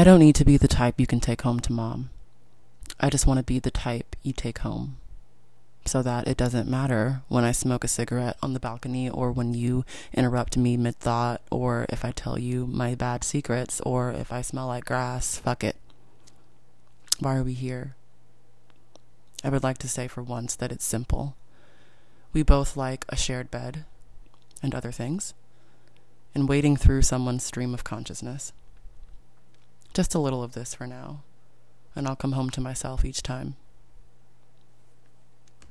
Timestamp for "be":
0.46-0.56, 3.44-3.58